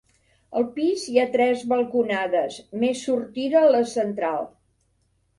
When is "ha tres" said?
1.19-1.59